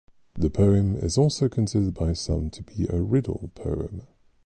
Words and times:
The 0.33 0.49
poem 0.49 0.95
is 0.95 1.15
also 1.15 1.47
considered 1.47 1.93
by 1.93 2.13
some 2.13 2.49
to 2.49 2.63
be 2.63 2.87
a 2.89 2.99
riddle 2.99 3.51
poem. 3.53 4.07